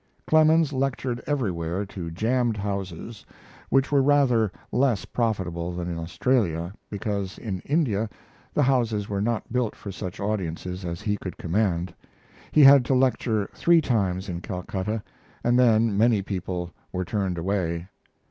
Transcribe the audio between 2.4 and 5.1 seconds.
houses, which were rather less